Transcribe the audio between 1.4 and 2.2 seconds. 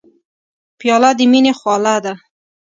خواله ده.